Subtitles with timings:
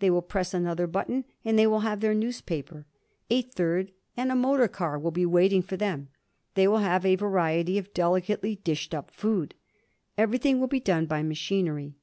[0.00, 2.84] They will press another button, and they will have their newspaper.
[3.30, 6.08] A third, and a motor car will be in waiting for them.
[6.54, 9.54] They will have a variety of delicately dished up food.
[10.16, 11.94] Everything will be done by machinery.